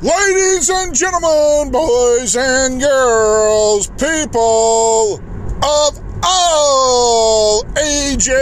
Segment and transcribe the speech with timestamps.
[0.00, 5.20] Ladies and gentlemen, boys and girls, people
[5.60, 8.36] of all ages,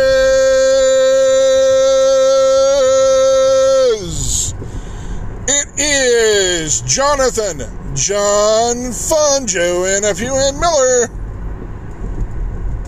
[5.49, 7.61] it is Jonathan,
[7.95, 11.09] John Funjo, and a few and Miller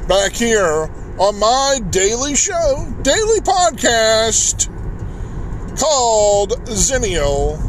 [0.06, 4.68] back here on my daily show, daily podcast
[5.78, 7.67] called Zennial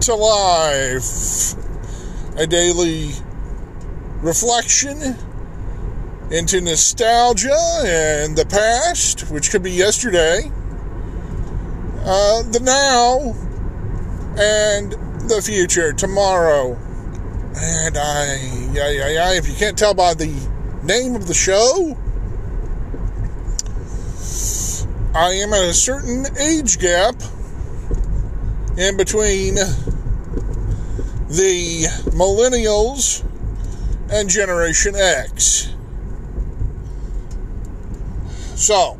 [0.00, 1.54] to life.
[2.36, 3.10] A daily
[4.22, 5.16] reflection
[6.30, 10.50] into nostalgia and the past, which could be yesterday,
[12.04, 13.34] uh, the now,
[14.40, 14.92] and
[15.28, 16.78] the future, tomorrow.
[17.56, 18.36] And I,
[18.72, 20.32] yeah, yeah, yeah, if you can't tell by the
[20.82, 21.96] name of the show,
[25.14, 27.16] I am at a certain age gap
[28.78, 29.56] in between
[31.30, 33.24] the millennials
[34.10, 35.68] and Generation X.
[38.56, 38.94] So,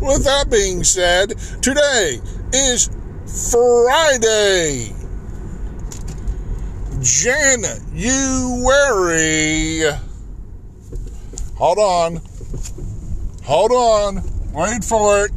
[0.00, 2.18] with that being said, today
[2.54, 2.88] is
[3.52, 4.94] Friday,
[7.02, 7.42] January.
[11.56, 12.22] Hold on.
[13.44, 14.22] Hold on.
[14.52, 15.35] Wait for it.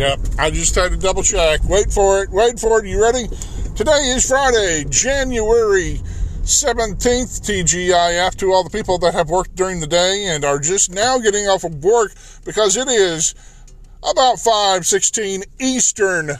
[0.00, 1.62] Yep, I just had to double check.
[1.64, 2.30] Wait for it.
[2.30, 2.88] Wait for it.
[2.88, 3.28] You ready?
[3.76, 6.00] Today is Friday, January
[6.40, 10.90] 17th, TGIF, to all the people that have worked during the day and are just
[10.90, 12.12] now getting off of work
[12.46, 13.34] because it is
[14.02, 16.38] about 5:16 Eastern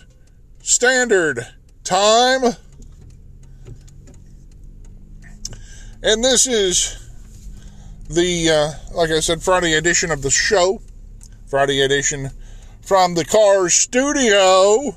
[0.63, 1.47] Standard
[1.85, 2.57] Time.
[6.03, 6.97] And this is
[8.09, 10.81] the, uh, like I said, Friday edition of the show.
[11.47, 12.31] Friday edition
[12.91, 14.97] from the car studio.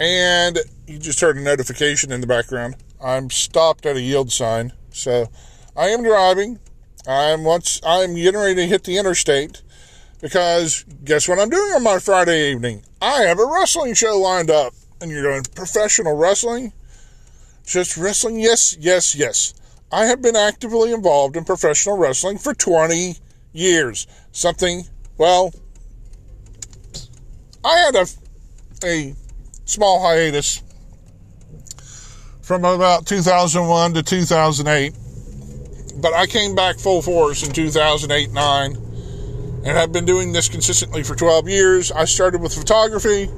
[0.00, 0.58] And
[0.88, 2.74] you just heard a notification in the background.
[3.00, 4.72] I'm stopped at a yield sign.
[4.90, 5.28] So
[5.76, 6.58] I am driving.
[7.06, 9.62] I'm once I'm getting ready to hit the interstate
[10.20, 12.82] because guess what I'm doing on my Friday evening?
[13.00, 14.74] I have a wrestling show lined up.
[15.00, 16.72] And you're doing professional wrestling?
[17.64, 18.40] Just wrestling?
[18.40, 19.54] Yes, yes, yes.
[19.90, 23.16] I have been actively involved in professional wrestling for 20
[23.52, 24.06] years.
[24.32, 24.84] Something,
[25.16, 25.52] well,
[27.64, 28.06] I had a,
[28.84, 29.14] a
[29.64, 30.62] small hiatus
[32.42, 34.94] from about 2001 to 2008,
[36.00, 38.76] but I came back full force in 2008 9
[39.64, 41.92] and have been doing this consistently for 12 years.
[41.92, 43.28] I started with photography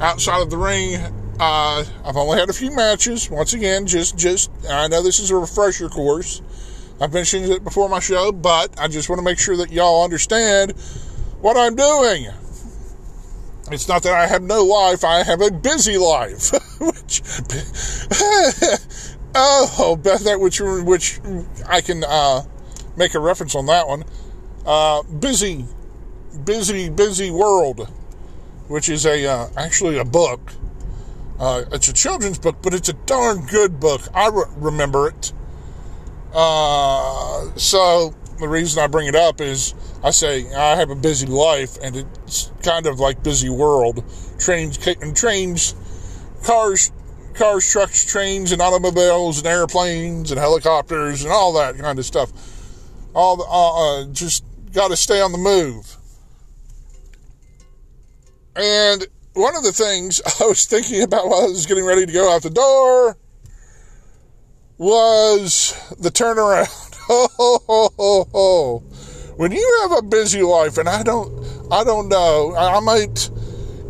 [0.00, 0.98] outside of the ring
[1.38, 3.30] uh, I've only had a few matches.
[3.30, 6.40] Once again, just just I know this is a refresher course.
[7.00, 10.02] I've mentioned it before my show, but I just want to make sure that y'all
[10.02, 10.72] understand
[11.40, 12.28] what I'm doing.
[13.70, 16.52] It's not that I have no life; I have a busy life.
[16.80, 17.20] which,
[19.34, 21.20] oh, that which which
[21.68, 22.42] I can uh,
[22.96, 24.04] make a reference on that one.
[24.64, 25.66] Uh, busy,
[26.44, 27.88] busy, busy world,
[28.68, 30.55] which is a uh, actually a book
[31.38, 34.02] uh, it's a children's book, but it's a darn good book.
[34.14, 35.32] I re- remember it.
[36.32, 41.26] Uh, so the reason I bring it up is I say I have a busy
[41.26, 44.04] life, and it's kind of like busy world.
[44.38, 45.74] Trains and trains,
[46.44, 46.92] cars,
[47.34, 52.32] cars, trucks, trains, and automobiles, and airplanes, and helicopters, and all that kind of stuff.
[53.14, 55.96] All the, uh, uh just got to stay on the move.
[58.54, 62.12] And one of the things I was thinking about while I was getting ready to
[62.12, 63.16] go out the door
[64.78, 66.72] was the turnaround.
[69.36, 71.30] When you have a busy life, and I don't,
[71.70, 73.28] I don't know, I, might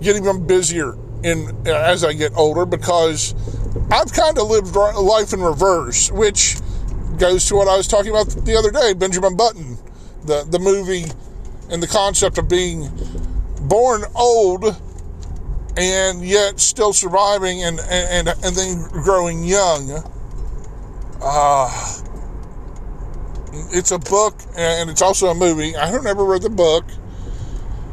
[0.01, 3.33] get even busier in as I get older because
[3.93, 6.56] I've kind of lived life in reverse, which
[7.19, 9.79] goes to what I was talking about the other day, Benjamin Button,
[10.25, 11.05] the the movie,
[11.70, 12.91] and the concept of being
[13.69, 14.65] born old
[15.76, 20.02] and yet still surviving and and and then growing young.
[21.20, 22.02] Uh,
[23.73, 25.76] it's a book and it's also a movie.
[25.76, 26.84] I have never read the book.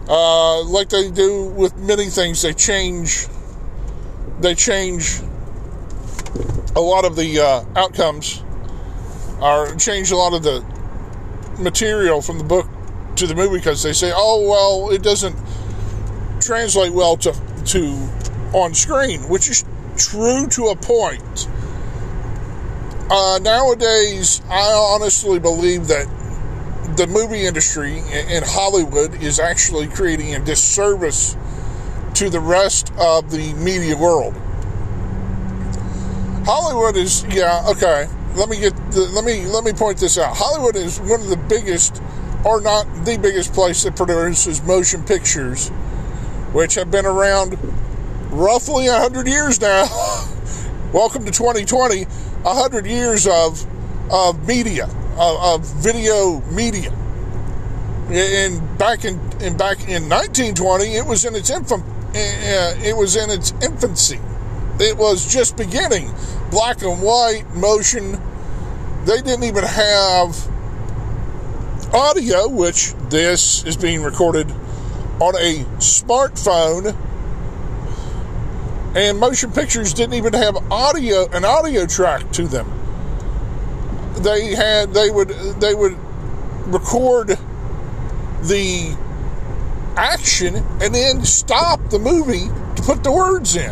[0.07, 3.27] Uh, like they do with many things, they change.
[4.39, 5.21] They change
[6.75, 8.43] a lot of the uh, outcomes,
[9.39, 10.65] or change a lot of the
[11.59, 12.67] material from the book
[13.15, 15.37] to the movie because they say, "Oh well, it doesn't
[16.41, 17.33] translate well to
[17.65, 18.09] to
[18.53, 19.63] on screen, which is
[19.97, 21.47] true to a point.
[23.09, 26.07] uh, nowadays, I honestly believe that
[26.97, 31.35] the movie industry in Hollywood is actually creating a disservice
[32.15, 34.35] to the rest of the media world.
[36.45, 38.07] Hollywood is yeah okay.
[38.35, 40.35] Let me get the, let me let me point this out.
[40.35, 42.01] Hollywood is one of the biggest,
[42.43, 45.71] or not the biggest place that produces motion pictures,
[46.53, 47.57] which have been around
[48.29, 49.85] roughly hundred years now.
[50.93, 53.65] Welcome to 2020, 100 years of
[54.11, 54.85] of media,
[55.17, 56.91] of, of video media.
[58.11, 63.15] And back in, in back in 1920, it was in its infant, uh, it was
[63.15, 64.19] in its infancy.
[64.79, 66.13] It was just beginning.
[66.51, 68.21] Black and white motion.
[69.05, 70.47] They didn't even have
[71.93, 74.53] audio, which this is being recorded
[75.23, 76.93] on a smartphone.
[78.93, 82.69] And motion pictures didn't even have audio, an audio track to them.
[84.17, 85.97] They had, they would, they would
[86.67, 87.39] record
[88.41, 88.97] the
[89.95, 93.71] action and then stop the movie to put the words in.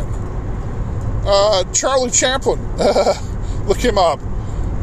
[1.25, 2.59] Uh, Charlie Chaplin,
[3.67, 4.19] look him up.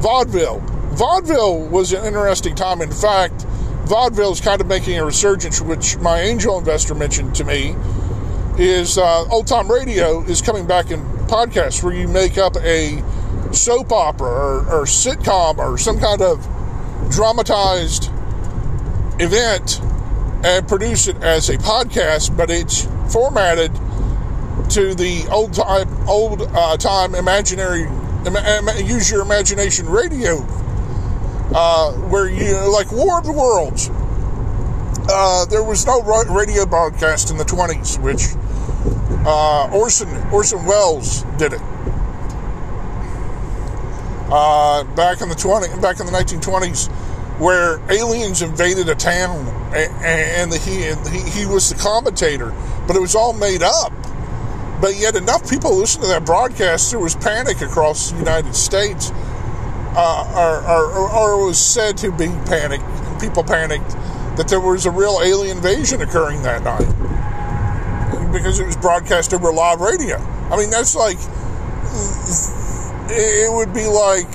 [0.01, 0.61] Vaudeville.
[0.93, 2.83] Vaudeville was an interesting time.
[2.83, 3.47] In fact,
[3.89, 7.75] vaudeville is kind of making a resurgence, which my angel investor mentioned to me.
[8.59, 13.03] Is uh, old time radio is coming back in podcasts where you make up a
[13.53, 16.47] soap opera or, or sitcom or some kind of
[17.11, 18.11] dramatized
[19.21, 19.81] event
[20.45, 23.73] and produce it as a podcast, but it's formatted
[24.71, 27.87] to the old time, old uh, time imaginary,
[28.85, 30.45] use your imagination radio,
[31.55, 33.91] uh, where you like War of the Worlds.
[35.11, 38.35] Uh, there was no radio broadcast in the 20s, which
[39.27, 41.61] uh, Orson Orson Welles did it.
[44.31, 46.93] Uh, back in the 20 back in the 1920s
[47.39, 52.53] where aliens invaded a town and, he, he, he was the commentator,
[52.87, 53.93] but it was all made up.
[54.81, 59.11] But yet, enough people listened to that broadcast, there was panic across the United States,
[59.97, 62.85] uh, or, or, or, was said to be panicked,
[63.21, 63.91] People panicked
[64.37, 66.87] that there was a real alien invasion occurring that night
[68.33, 70.17] because it was broadcast over live radio.
[70.51, 71.19] I mean, that's like,
[73.11, 74.29] it would be like,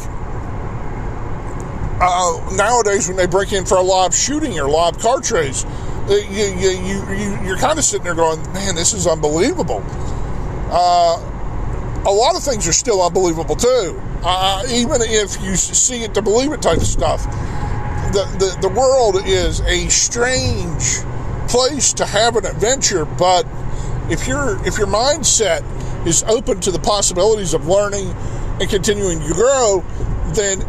[2.02, 5.66] uh, nowadays when they break in for a live shooting or live car chase,
[6.10, 9.82] you, you, you, you, you're kind of sitting there going, man, this is unbelievable.
[10.70, 11.30] Uh,
[12.06, 14.02] a lot of things are still unbelievable too.
[14.26, 17.24] Uh, even if you see it to believe it type of stuff.
[18.14, 21.00] The, the, the world is a strange
[21.50, 23.46] place to have an adventure, but
[24.10, 25.64] if your if your mindset
[26.06, 28.10] is open to the possibilities of learning
[28.62, 29.84] and continuing to grow,
[30.34, 30.64] then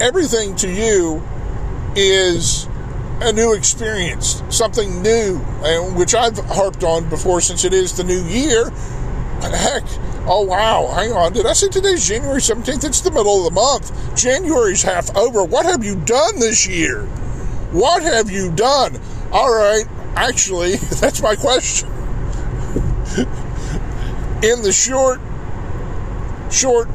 [0.00, 1.22] everything to you
[1.96, 2.68] is
[3.20, 5.38] a new experience, something new,
[5.96, 8.70] which I've harped on before since it is the new year.
[9.40, 9.84] Heck,
[10.28, 11.32] oh wow, hang on.
[11.32, 12.84] Did I say today's January 17th?
[12.84, 14.16] It's the middle of the month.
[14.16, 15.42] January's half over.
[15.42, 17.04] What have you done this year?
[17.72, 19.00] What have you done?
[19.32, 19.84] All right,
[20.14, 21.88] actually, that's my question.
[24.42, 25.20] In the short,
[26.52, 26.88] short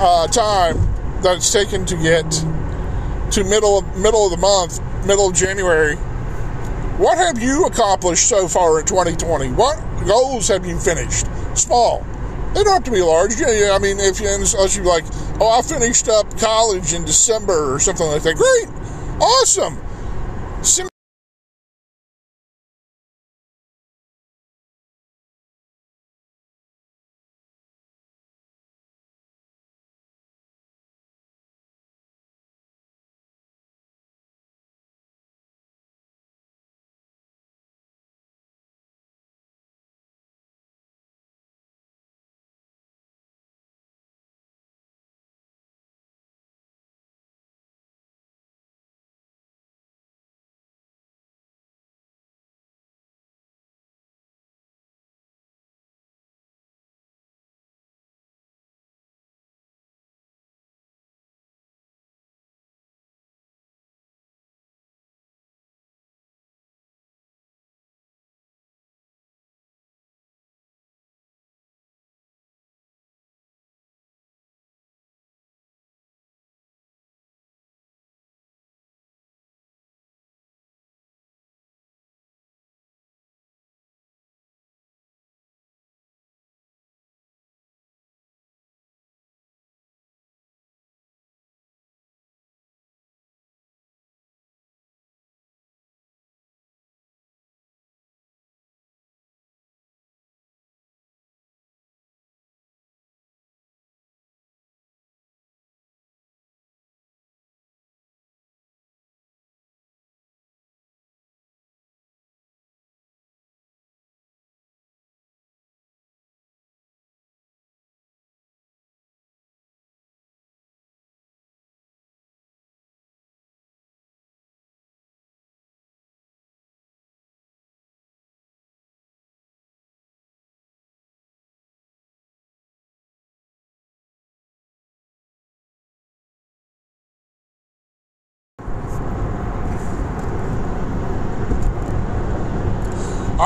[0.00, 0.78] uh, time
[1.22, 2.30] that it's taken to get
[3.32, 5.96] to middle middle of the month, middle of January.
[6.96, 9.52] What have you accomplished so far in 2020?
[9.52, 11.26] What goals have you finished?
[11.58, 12.06] Small.
[12.54, 13.38] They don't have to be large.
[13.38, 13.72] Yeah, yeah.
[13.72, 15.04] I mean, if you unless you like,
[15.40, 18.36] oh, I finished up college in December or something like that.
[18.36, 18.68] Great,
[19.20, 19.76] awesome.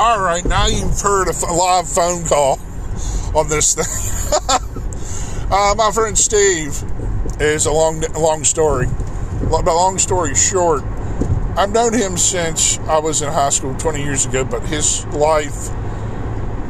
[0.05, 2.59] All right, now you've heard a live phone call
[3.33, 3.85] on this thing.
[5.49, 6.83] uh, my friend Steve
[7.39, 8.87] is a long, long story.
[9.49, 10.83] But long story short,
[11.55, 15.69] I've known him since I was in high school 20 years ago, but his life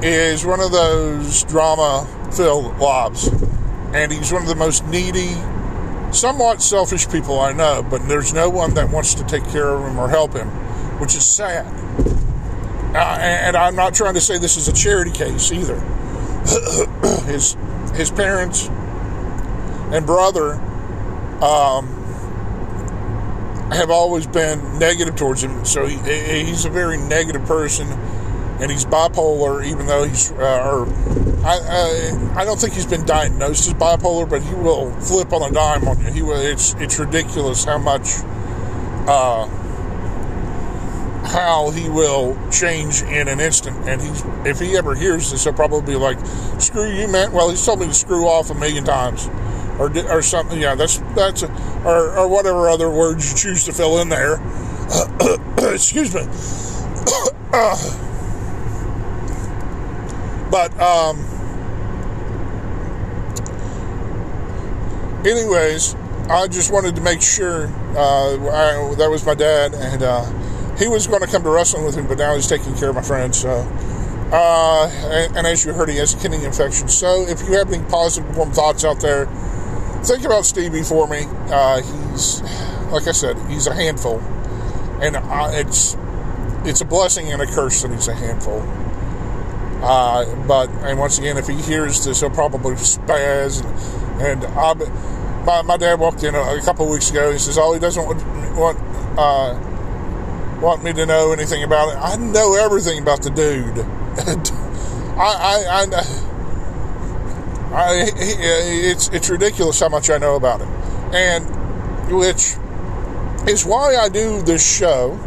[0.03, 3.29] is one of those drama filled lives.
[3.95, 5.33] And he's one of the most needy,
[6.11, 9.89] somewhat selfish people I know, but there's no one that wants to take care of
[9.89, 10.49] him or help him,
[10.99, 11.65] which is sad.
[12.93, 15.79] Uh, and I'm not trying to say this is a charity case either.
[17.25, 17.57] his
[17.95, 18.69] his parents
[19.91, 20.53] and brother
[21.43, 21.87] um,
[23.71, 25.65] have always been negative towards him.
[25.65, 25.97] So he,
[26.45, 29.65] he's a very negative person, and he's bipolar.
[29.65, 30.87] Even though he's, uh, or
[31.45, 35.49] I, I, I, don't think he's been diagnosed as bipolar, but he will flip on
[35.49, 36.11] a dime on you.
[36.11, 36.41] He will.
[36.41, 38.07] It's it's ridiculous how much.
[39.05, 39.52] Uh,
[41.33, 43.89] how he will change in an instant.
[43.89, 46.23] And he's, if he ever hears this, he'll probably be like,
[46.59, 47.31] screw you, man.
[47.31, 49.27] Well, he's told me to screw off a million times
[49.79, 50.61] or, or something.
[50.61, 51.51] Yeah, that's, that's, a,
[51.83, 54.35] or, or whatever other words you choose to fill in there.
[55.57, 56.21] Excuse me.
[60.51, 61.17] but, um,
[65.25, 65.95] anyways,
[66.29, 70.31] I just wanted to make sure uh, I, that was my dad, and uh,
[70.77, 72.95] he was going to come to wrestling with me, but now he's taking care of
[72.95, 73.39] my friends.
[73.39, 73.49] So,
[74.31, 76.87] uh, and, and, as you heard, he has a kidney infection.
[76.87, 79.27] So, if you have any positive warm thoughts out there,
[80.03, 81.25] think about Stevie for me.
[81.49, 82.41] Uh, he's,
[82.91, 84.19] like I said, he's a handful,
[85.01, 85.95] and uh, it's
[86.65, 88.61] it's a blessing and a curse that he's a handful.
[89.83, 93.63] Uh, but and once again, if he hears this, he'll probably spaz.
[94.19, 94.73] And, and I,
[95.43, 97.31] my, my dad walked in a, a couple weeks ago.
[97.31, 98.79] He says, "Oh, he doesn't want, want
[99.19, 99.59] uh,
[100.63, 101.97] want me to know anything about it.
[101.97, 103.79] I know everything about the dude.
[105.19, 106.05] I, I, I,
[107.75, 110.69] I, it's it's ridiculous how much I know about him,
[111.13, 111.45] and
[112.09, 112.55] which
[113.47, 115.19] is why I do this show.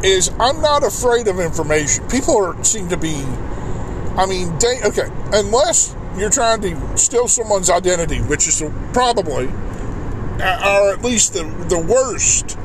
[0.00, 2.06] Is I'm not afraid of information.
[2.08, 3.16] People are, seem to be.
[4.16, 9.48] I mean, they, okay, unless you're trying to steal someone's identity, which is probably,
[10.40, 12.56] uh, or at least the the worst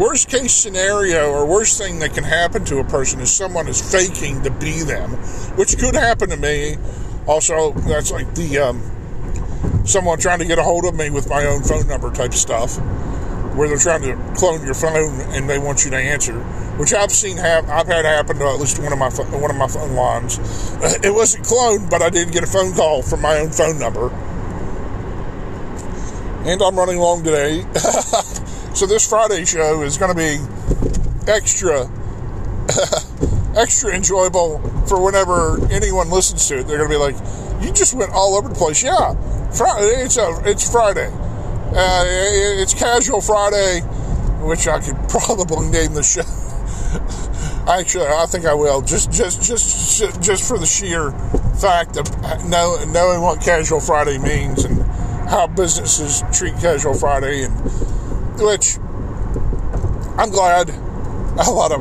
[0.00, 3.82] worst case scenario or worst thing that can happen to a person is someone is
[3.92, 5.10] faking to be them,
[5.56, 6.76] which could happen to me.
[7.26, 11.44] Also, that's like the um, someone trying to get a hold of me with my
[11.44, 12.78] own phone number type stuff,
[13.54, 16.40] where they're trying to clone your phone and they want you to answer,
[16.78, 19.56] which I've seen have I've had happen to at least one of my one of
[19.56, 20.38] my phone lines.
[21.04, 24.08] It wasn't cloned, but I did get a phone call from my own phone number.
[26.48, 27.66] And I'm running long today.
[28.74, 30.38] So this Friday show is going to be
[31.30, 31.90] extra,
[33.56, 36.66] extra enjoyable for whenever anyone listens to it.
[36.66, 37.16] They're going to be like,
[37.62, 39.14] "You just went all over the place." Yeah,
[39.50, 40.02] Friday.
[40.02, 41.10] It's a, it's Friday.
[41.72, 43.80] Uh, it's Casual Friday,
[44.40, 46.22] which I could probably name the show.
[47.70, 48.82] Actually, I think I will.
[48.82, 51.12] Just, just, just, just for the sheer
[51.60, 52.08] fact of
[52.48, 54.82] knowing what Casual Friday means and
[55.28, 57.79] how businesses treat Casual Friday and
[58.40, 58.78] which
[60.18, 61.80] I'm glad a lot of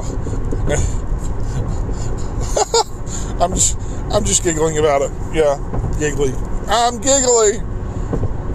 [3.41, 3.77] I'm just
[4.11, 5.11] I'm just giggling about it.
[5.33, 5.57] Yeah,
[5.99, 6.33] giggly.
[6.67, 7.59] I'm giggly.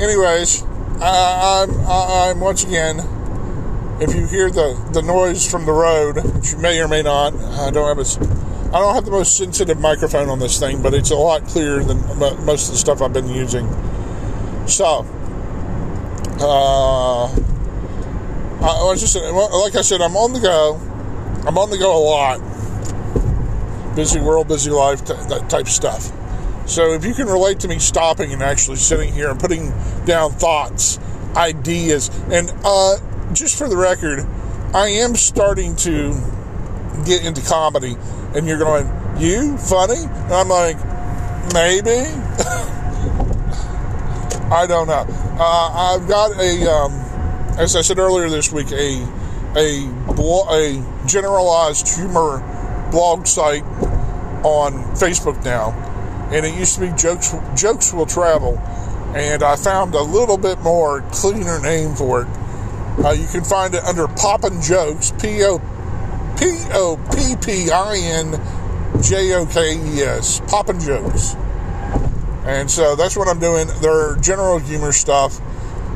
[0.00, 0.62] Anyways,
[1.00, 3.00] I, I'm I'm once again.
[4.00, 7.32] If you hear the, the noise from the road, which you may or may not,
[7.34, 10.94] I don't have a, I don't have the most sensitive microphone on this thing, but
[10.94, 11.98] it's a lot clearer than
[12.44, 13.68] most of the stuff I've been using.
[14.66, 15.06] So,
[16.40, 17.28] uh,
[18.64, 20.76] I was just like I said, I'm on the go.
[21.46, 23.94] I'm on the go a lot.
[23.94, 26.10] Busy world, busy life, that type stuff.
[26.66, 29.70] So if you can relate to me stopping and actually sitting here and putting
[30.06, 30.98] down thoughts,
[31.36, 32.96] ideas, and uh,
[33.34, 34.26] just for the record,
[34.72, 36.14] I am starting to
[37.04, 37.96] get into comedy,
[38.34, 40.78] and you're going, "You funny?" And I'm like,
[41.52, 41.90] maybe.
[44.50, 45.06] I don't know.
[45.38, 46.70] Uh, I've got a.
[46.70, 47.03] Um,
[47.56, 49.06] as I said earlier this week, a
[49.56, 49.86] a
[50.50, 52.42] a generalized humor
[52.90, 53.64] blog site
[54.44, 55.70] on Facebook now,
[56.32, 58.58] and it used to be jokes jokes will travel,
[59.14, 62.28] and I found a little bit more cleaner name for it.
[63.04, 65.58] Uh, you can find it under Poppin' Jokes, P O
[66.38, 71.34] P O P P I N J O K E S, Poppin' Jokes.
[72.44, 73.68] And so that's what I'm doing.
[73.80, 75.40] Their general humor stuff.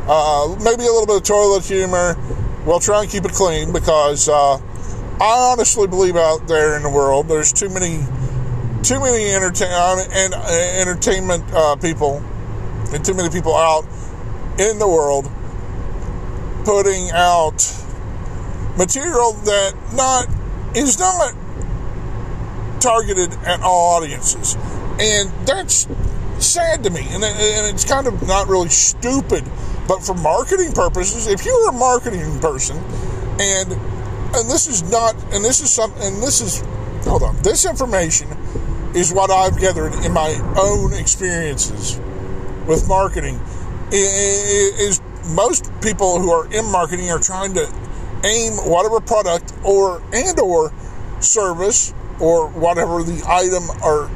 [0.09, 2.17] Uh, maybe a little bit of toilet humor.
[2.65, 6.91] We'll try and keep it clean because uh, I honestly believe out there in the
[6.91, 8.05] world, there's too many,
[8.83, 10.49] too many entertain and uh,
[10.81, 12.23] entertainment uh, people,
[12.93, 13.85] and too many people out
[14.59, 15.31] in the world
[16.65, 17.59] putting out
[18.77, 20.27] material that not
[20.77, 21.35] is not
[22.81, 24.55] targeted at all audiences,
[25.00, 25.88] and that's
[26.38, 27.07] sad to me.
[27.11, 29.45] And, and it's kind of not really stupid,
[29.88, 32.76] but for marketing purposes, if you're a marketing person,
[33.40, 33.73] and
[34.37, 36.62] and this is not, and this is some, and this is,
[37.04, 38.28] hold on, this information
[38.95, 41.99] is what I've gathered in my own experiences
[42.66, 43.40] with marketing.
[43.90, 47.64] Is most people who are in marketing are trying to
[48.25, 50.71] aim whatever product or and or
[51.21, 54.11] service or whatever the item or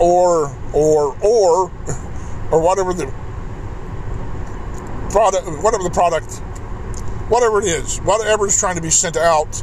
[0.00, 1.70] or or or
[2.50, 3.12] or whatever the
[5.14, 6.34] product whatever the product
[7.30, 9.62] whatever it is whatever is trying to be sent out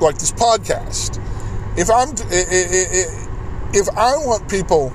[0.00, 1.18] like this podcast.
[1.76, 2.14] If i'm
[3.74, 4.90] if i want people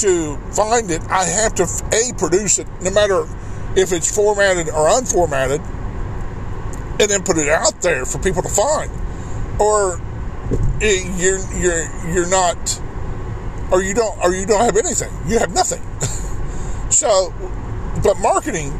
[0.00, 3.26] to find it i have to a produce it no matter
[3.76, 5.60] if it's formatted or unformatted
[6.98, 8.90] and then put it out there for people to find.
[9.60, 10.00] Or
[10.80, 12.80] you're you're you're not
[13.70, 15.12] or you don't or you don't have anything.
[15.26, 15.82] You have nothing.
[16.88, 17.34] So
[18.06, 18.70] but marketing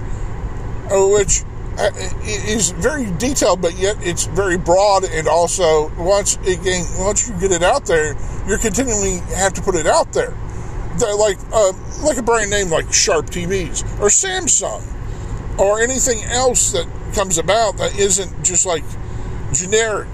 [0.90, 1.42] uh, which
[1.78, 1.90] uh,
[2.24, 7.50] is very detailed but yet it's very broad and also once again once you get
[7.50, 10.32] it out there you're continually have to put it out there
[10.98, 11.72] They're like uh,
[12.04, 14.80] like a brand name like sharp tvs or samsung
[15.58, 18.84] or anything else that comes about that isn't just like
[19.52, 20.06] generic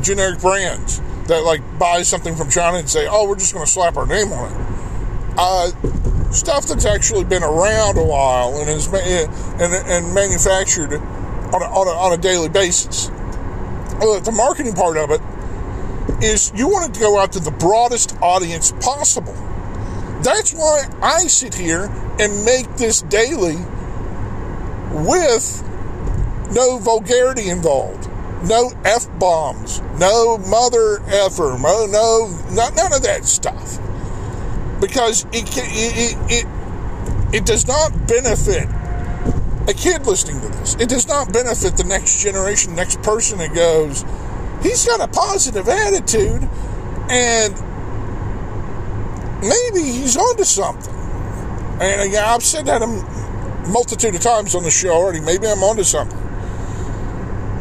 [0.00, 3.70] generic brands that like buy something from China and say, "Oh, we're just going to
[3.70, 5.70] slap our name on it." Uh,
[6.32, 11.86] stuff that's actually been around a while and is and, and manufactured on a, on
[11.86, 13.08] a, on a daily basis.
[13.08, 15.20] Uh, the marketing part of it
[16.24, 19.34] is you want it to go out to the broadest audience possible.
[20.22, 23.56] That's why I sit here and make this daily
[25.04, 25.62] with
[26.52, 28.08] no vulgarity involved
[28.44, 33.78] no f bombs, no mother effer, no, no, none of that stuff,
[34.82, 36.46] because it, it it
[37.34, 38.68] it does not benefit
[39.68, 40.74] a kid listening to this.
[40.74, 44.04] It does not benefit the next generation, next person that goes,
[44.62, 46.42] he's got a positive attitude,
[47.08, 47.54] and
[49.40, 50.92] maybe he's onto something.
[51.80, 52.88] And uh, again, I've said that a
[53.70, 55.20] multitude of times on the show already.
[55.20, 56.18] Maybe I'm onto something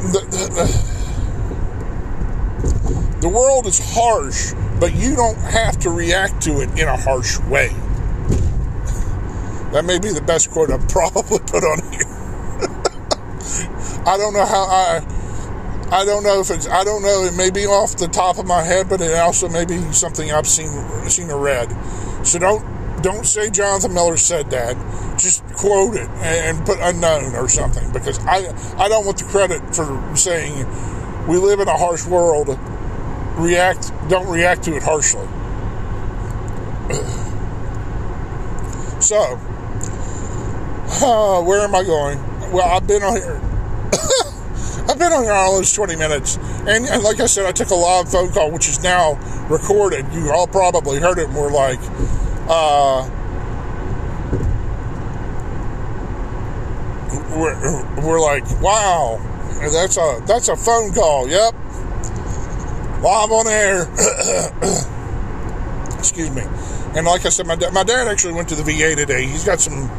[0.01, 0.67] the, the, uh,
[3.19, 7.39] the world is harsh, but you don't have to react to it in a harsh
[7.41, 7.67] way.
[9.73, 12.01] That may be the best quote I've probably put on here.
[14.07, 15.05] I don't know how I.
[15.91, 16.67] I don't know if it's.
[16.67, 17.23] I don't know.
[17.25, 20.31] It may be off the top of my head, but it also may be something
[20.31, 20.69] I've seen
[21.07, 21.69] seen or read.
[22.25, 22.65] So don't
[23.03, 24.75] don't say Jonathan Miller said that.
[25.19, 29.75] Just quote it and put unknown or something because I I don't want the credit
[29.75, 30.65] for saying
[31.27, 32.57] we live in a harsh world.
[33.41, 35.21] React don't react to it harshly.
[39.01, 39.39] so,
[41.03, 42.19] uh, where am I going?
[42.51, 43.41] Well, I've been on here.
[44.87, 46.37] I've been on here almost 20 minutes.
[46.67, 49.13] And, and, like I said, I took a live phone call, which is now
[49.49, 50.05] recorded.
[50.13, 51.79] You all probably heard it more like
[52.47, 53.09] uh,
[57.35, 59.19] we're, we're like, wow,
[59.59, 61.27] that's a that's a phone call.
[61.27, 61.55] Yep,
[63.01, 63.83] live on air.
[65.97, 66.43] Excuse me.
[66.95, 69.25] And like I said, my dad, my dad actually went to the VA today.
[69.25, 69.89] He's got some,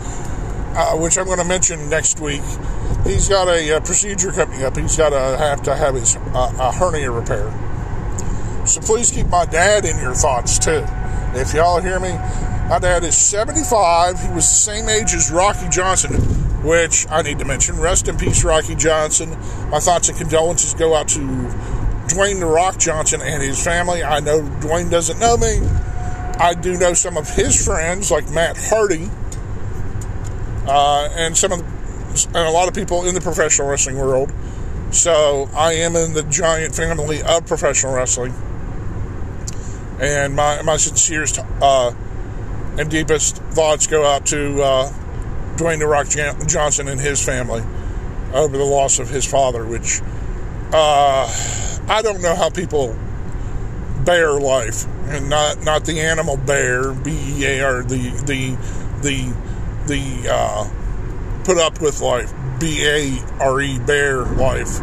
[0.76, 2.42] uh, which I'm going to mention next week.
[3.04, 4.76] He's got a, a, uh, procedure coming up.
[4.76, 7.50] He's got to have to have his uh, a hernia repair.
[8.66, 10.84] So please keep my dad in your thoughts too.
[11.34, 12.12] If y'all hear me,
[12.68, 14.20] my dad is 75.
[14.20, 16.14] He was the same age as Rocky Johnson,
[16.62, 17.80] which I need to mention.
[17.80, 19.30] Rest in peace, Rocky Johnson.
[19.70, 21.20] My thoughts and condolences go out to
[22.08, 24.02] Dwayne The Rock Johnson and his family.
[24.02, 25.60] I know Dwayne doesn't know me.
[26.38, 29.08] I do know some of his friends, like Matt Hardy,
[30.66, 34.32] uh, and some of the, and a lot of people in the professional wrestling world.
[34.90, 38.34] So I am in the giant family of professional wrestling
[40.02, 41.92] and my my sincerest uh,
[42.76, 44.92] and deepest thoughts go out to uh,
[45.56, 46.08] Dwayne the Rock
[46.46, 47.62] Johnson and his family
[48.34, 50.00] over the loss of his father, which
[50.72, 52.96] uh, I don't know how people
[54.04, 58.56] bear life and not not the animal bear B E A R the the
[59.02, 59.34] the
[59.86, 64.80] the uh, put up with life B A R E bear life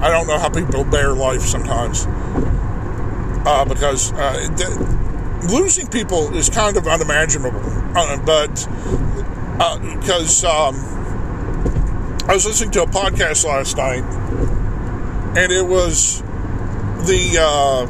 [0.00, 2.06] I don't know how people bear life sometimes
[3.48, 7.62] uh, because uh, th- losing people is kind of unimaginable.
[7.96, 8.54] Uh, but
[9.98, 10.76] because uh, um,
[12.28, 14.04] I was listening to a podcast last night,
[15.38, 16.20] and it was
[17.06, 17.86] the uh,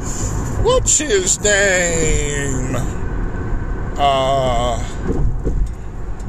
[0.61, 2.75] what's his name?
[3.97, 4.77] Uh,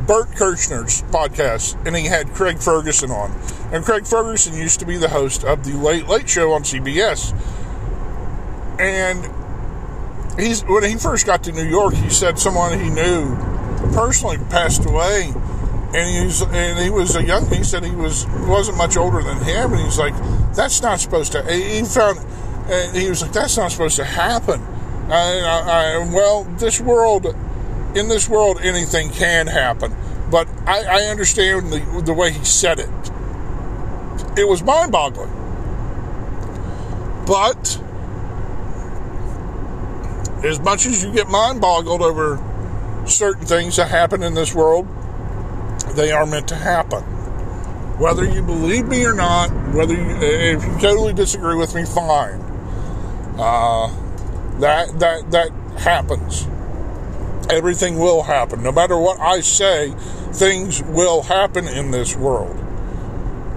[0.06, 3.38] Bert Kreischer's podcast, and he had Craig Ferguson on.
[3.70, 7.35] And Craig Ferguson used to be the host of the Late Late Show on CBS.
[8.80, 9.28] And
[10.40, 13.37] he's when he first got to New York, he said someone he knew
[13.92, 15.35] personally passed away,
[15.94, 17.46] and he's and he was a young.
[17.50, 20.14] He said he was wasn't much older than him, and he's like,
[20.54, 21.42] that's not supposed to.
[21.52, 24.60] He found, uh, he was like, that's not supposed to happen.
[25.10, 27.26] I, I, I, well, this world,
[27.94, 29.94] in this world, anything can happen.
[30.30, 32.88] But I, I understand the, the way he said it.
[34.38, 35.30] It was mind boggling.
[37.26, 37.80] But
[40.44, 42.38] as much as you get mind boggled over
[43.06, 44.86] certain things that happen in this world,
[45.94, 47.02] they are meant to happen.
[47.98, 52.40] Whether you believe me or not, whether you, if you totally disagree with me, fine.
[53.38, 53.88] Uh,
[54.61, 56.46] that that that happens.
[57.50, 58.62] Everything will happen.
[58.62, 59.90] No matter what I say,
[60.33, 62.56] things will happen in this world.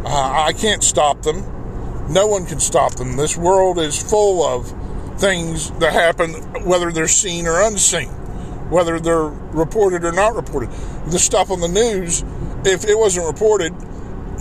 [0.05, 1.43] Uh, I can't stop them.
[2.11, 3.15] No one can stop them.
[3.15, 4.73] This world is full of
[5.19, 6.33] things that happen,
[6.65, 8.09] whether they're seen or unseen,
[8.69, 10.69] whether they're reported or not reported.
[11.07, 12.23] The stuff on the news,
[12.65, 13.73] if it wasn't reported,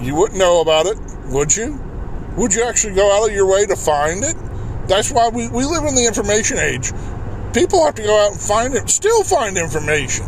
[0.00, 1.80] you wouldn't know about it, would you?
[2.36, 4.36] Would you actually go out of your way to find it?
[4.88, 6.92] That's why we, we live in the information age.
[7.52, 10.24] People have to go out and find it, still find information.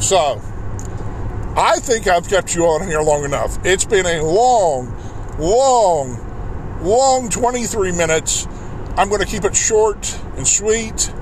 [0.00, 0.40] So,
[1.56, 3.58] I think I've kept you on here long enough.
[3.64, 4.94] It's been a long,
[5.38, 8.46] long, long 23 minutes.
[8.96, 11.12] I'm going to keep it short and sweet.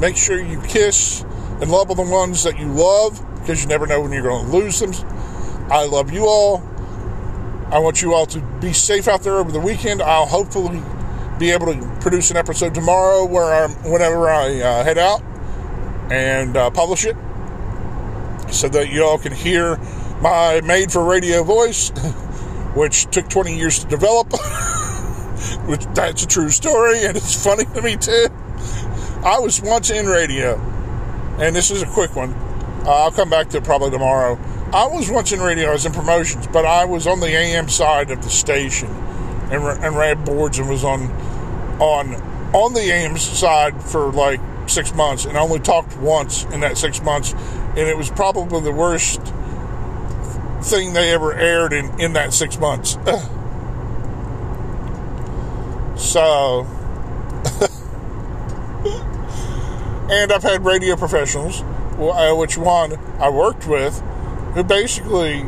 [0.00, 1.22] Make sure you kiss
[1.60, 4.52] and love the ones that you love because you never know when you're going to
[4.52, 4.92] lose them.
[5.68, 6.62] I love you all.
[7.70, 10.00] I want you all to be safe out there over the weekend.
[10.00, 10.80] I'll hopefully
[11.38, 15.22] be able to produce an episode tomorrow where I'm, whenever I uh, head out
[16.10, 17.16] and uh, publish it
[18.52, 19.76] so that you all can hear
[20.20, 21.90] my made for radio voice,
[22.74, 24.32] which took 20 years to develop.
[25.66, 28.28] which that's a true story and it's funny to me too.
[29.24, 30.54] I was once in radio,
[31.40, 32.32] and this is a quick one.
[32.84, 34.38] Uh, I'll come back to it probably tomorrow.
[34.76, 37.66] I was once in radio, I was in promotions, but I was on the AM
[37.66, 38.90] side of the station
[39.50, 41.10] and, and ran boards and was on
[41.80, 42.14] on
[42.54, 46.76] on the AM side for like six months and I only talked once in that
[46.76, 49.22] six months and it was probably the worst
[50.62, 52.92] thing they ever aired in, in that six months.
[55.96, 56.66] so
[60.10, 64.02] and I've had radio professionals, uh, which one I worked with,
[64.56, 65.42] who basically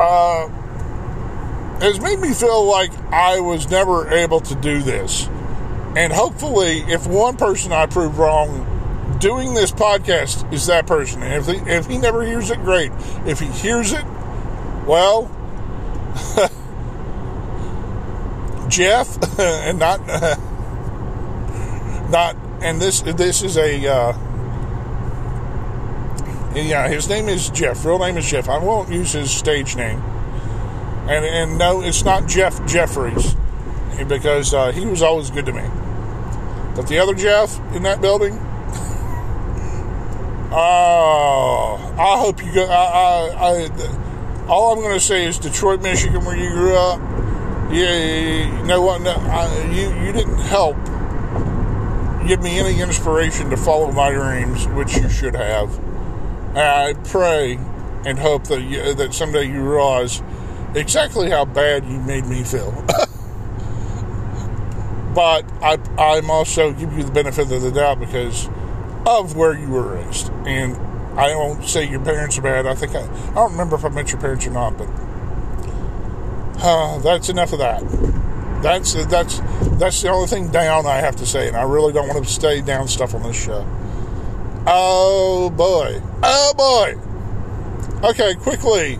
[0.00, 0.48] uh,
[1.80, 5.26] has made me feel like I was never able to do this.
[5.94, 11.22] And hopefully, if one person I prove wrong, doing this podcast is that person.
[11.22, 12.90] And if he, if he never hears it, great.
[13.26, 14.06] If he hears it,
[14.86, 15.30] well,
[18.70, 20.00] Jeff, and not
[22.10, 23.86] not, and this this is a.
[23.86, 24.23] Uh,
[26.54, 27.84] yeah, his name is Jeff.
[27.84, 28.48] Real name is Jeff.
[28.48, 30.00] I won't use his stage name.
[31.08, 33.36] And and no, it's not Jeff Jeffries
[34.08, 35.68] because uh, he was always good to me.
[36.74, 38.32] But the other Jeff in that building,
[40.52, 42.64] oh, I hope you go.
[42.64, 47.00] I, I, I all I'm going to say is Detroit, Michigan, where you grew up.
[47.72, 49.02] Yeah, you know what?
[49.02, 50.76] No, I, you you didn't help
[52.26, 55.83] give me any inspiration to follow my dreams, which you should have.
[56.56, 57.58] I pray
[58.06, 60.22] and hope that you, that someday you realize
[60.74, 62.70] exactly how bad you made me feel.
[65.14, 68.48] but I, I'm also give you the benefit of the doubt because
[69.06, 70.30] of where you were raised.
[70.46, 70.76] And
[71.18, 72.66] I won't say your parents are bad.
[72.66, 74.88] I think I, I don't remember if I met your parents or not, but
[76.60, 77.82] uh, that's enough of that.
[78.62, 79.40] That's that's
[79.78, 82.30] that's the only thing down I have to say, and I really don't want to
[82.30, 83.66] stay down stuff on this show.
[84.66, 88.08] Oh boy, oh boy.
[88.08, 88.98] Okay, quickly,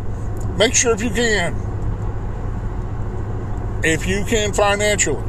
[0.56, 1.54] make sure if you can,
[3.84, 5.22] if you can financially,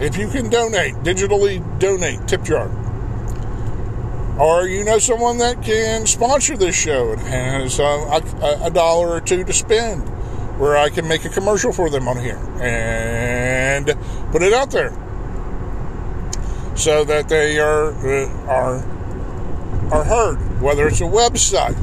[0.00, 2.70] if you can donate, digitally donate, tip jar.
[4.38, 9.08] Or you know someone that can sponsor this show and has uh, a, a dollar
[9.08, 10.08] or two to spend
[10.58, 13.86] where I can make a commercial for them on here and
[14.30, 14.92] put it out there
[16.76, 19.01] so that they are uh, are
[19.92, 20.60] are heard.
[20.60, 21.76] Whether it's a website,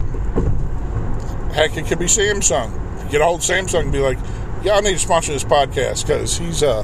[1.54, 3.12] heck, it could be Samsung.
[3.12, 4.18] Get a hold of Samsung and be like,
[4.64, 6.84] "Yeah, I need to sponsor this podcast because he's uh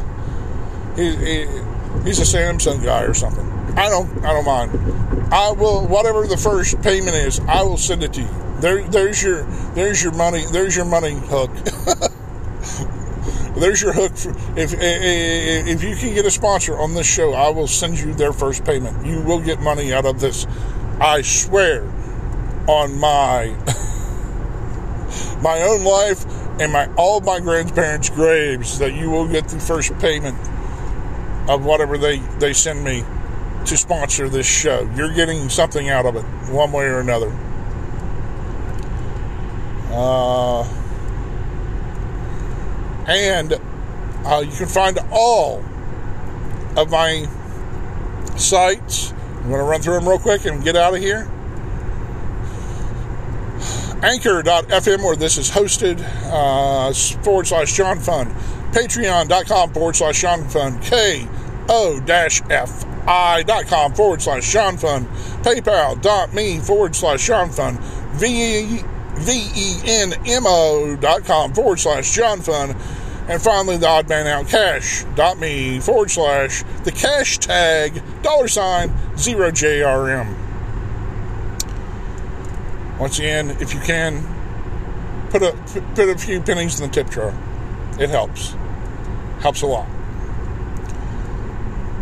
[0.95, 1.47] he, he,
[2.03, 3.45] he's a Samsung guy or something."
[3.77, 5.33] I don't I don't mind.
[5.33, 8.29] I will whatever the first payment is, I will send it to you.
[8.59, 11.51] There, there's your there's your money there's your money hook.
[13.55, 14.15] there's your hook.
[14.15, 18.13] For, if if you can get a sponsor on this show, I will send you
[18.13, 19.05] their first payment.
[19.05, 20.45] You will get money out of this.
[20.99, 21.83] I swear
[22.67, 23.47] on my
[25.41, 26.25] my own life
[26.59, 30.37] and my all my grandparents' graves that you will get the first payment
[31.49, 33.03] of whatever they they send me
[33.65, 34.89] to sponsor this show.
[34.95, 37.35] You're getting something out of it, one way or another.
[39.91, 40.63] Uh,
[43.07, 43.53] and
[44.25, 45.63] uh, you can find all
[46.75, 47.27] of my
[48.37, 49.13] sites.
[49.45, 51.29] I'm going to run through them real quick and get out of here.
[54.01, 58.31] Anchor.fm, where this is hosted, uh, forward slash Sean Fund.
[58.73, 60.81] Patreon.com forward slash Sean Fund.
[60.81, 61.27] K
[61.69, 65.07] O F i.com forward slash Sean Fund,
[65.43, 67.77] PayPal.me forward slash Sean Fund,
[68.15, 68.85] V-E-N-M-O
[70.95, 72.75] dot com forward slash John Fund,
[73.27, 79.51] and finally the odd man out cash.me forward slash the cash tag dollar sign zero
[79.51, 80.35] JRM.
[82.99, 84.23] Once again, if you can,
[85.29, 85.51] put a
[85.95, 87.33] put a few pennies in the tip jar.
[87.99, 88.55] It helps.
[89.39, 89.87] Helps a lot.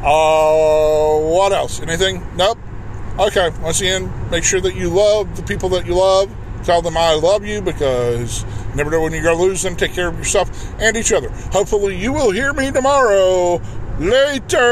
[0.03, 1.79] Uh, what else?
[1.79, 2.27] Anything?
[2.36, 2.57] Nope.
[3.17, 6.29] Okay, once again, make sure that you love the people that you love.
[6.63, 9.76] Tell them I love you because never know when you're going to lose them.
[9.76, 10.49] Take care of yourself
[10.80, 11.30] and each other.
[11.52, 13.62] Hopefully, you will hear me tomorrow.
[13.99, 14.63] Later.